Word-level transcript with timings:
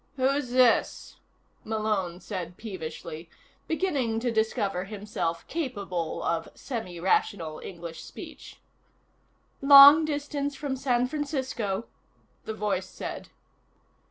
"Who's 0.15 0.49
this?" 0.49 1.17
Malone 1.63 2.21
said 2.21 2.57
peevishly, 2.57 3.29
beginning 3.67 4.19
to 4.21 4.31
discover 4.31 4.85
himself 4.85 5.45
capable 5.45 6.23
of 6.23 6.49
semirational 6.55 7.63
English 7.63 8.03
speech. 8.03 8.59
"Long 9.61 10.03
distance 10.03 10.55
from 10.55 10.75
San 10.75 11.05
Francisco," 11.05 11.85
the 12.45 12.53
voice 12.55 12.89
said. 12.89 13.29